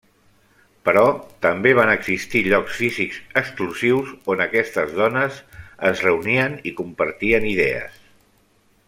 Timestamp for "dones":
5.03-5.43